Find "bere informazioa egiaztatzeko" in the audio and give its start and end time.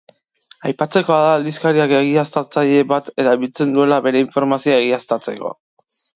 4.09-5.55